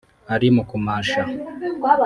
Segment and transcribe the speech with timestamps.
[0.33, 1.21] ari mu kumasha